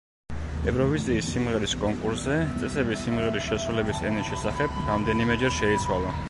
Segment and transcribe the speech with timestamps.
[0.69, 6.17] ევროვიზიის სიმღერის კონკურსზე წესები სიმღერის შესრულების ენის შესახებ რამდენიმეჯერ შეიცვალა.